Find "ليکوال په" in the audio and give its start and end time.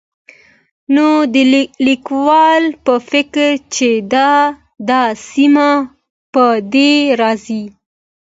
1.87-2.93